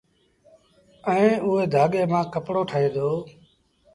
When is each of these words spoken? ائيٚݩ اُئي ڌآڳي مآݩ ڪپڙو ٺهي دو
ائيٚݩ 1.09 1.41
اُئي 1.47 1.63
ڌآڳي 1.73 2.01
مآݩ 2.11 2.29
ڪپڙو 2.33 2.61
ٺهي 2.69 2.89
دو 2.95 3.09